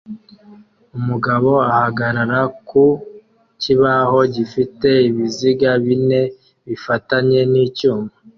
Umugabo 0.97 1.51
ahagarara 1.71 2.39
ku 2.67 2.85
kibaho 3.61 4.19
gifite 4.35 4.89
ibiziga 5.07 5.69
bine 5.85 6.21
bifatanye 6.67 7.39
nicyuma 7.51 8.09